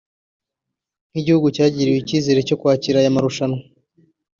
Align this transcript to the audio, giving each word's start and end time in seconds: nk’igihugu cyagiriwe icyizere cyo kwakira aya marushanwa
nk’igihugu 1.09 1.47
cyagiriwe 1.55 1.97
icyizere 1.99 2.39
cyo 2.47 2.57
kwakira 2.59 2.97
aya 2.99 3.15
marushanwa 3.15 3.59